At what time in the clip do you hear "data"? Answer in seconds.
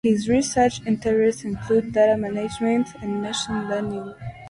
1.93-2.17